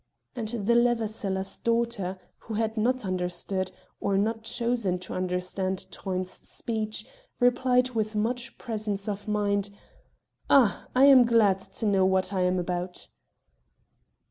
And 0.35 0.47
the 0.47 0.73
leather 0.73 1.07
seller's 1.07 1.59
daughter, 1.59 2.17
who 2.39 2.55
had 2.55 2.75
not 2.75 3.05
understood 3.05 3.69
or 3.99 4.17
not 4.17 4.43
chosen 4.45 4.97
to 4.97 5.13
understand 5.13 5.85
Truyn's 5.91 6.31
speech, 6.49 7.05
replied 7.39 7.91
with 7.91 8.15
much 8.15 8.57
presence 8.57 9.07
of 9.07 9.27
mind: 9.27 9.69
"Ah, 10.49 10.87
I 10.95 11.05
am 11.05 11.23
glad 11.23 11.59
to 11.59 11.85
know 11.85 12.03
what 12.03 12.33
I 12.33 12.41
am 12.41 12.57
about." 12.57 13.09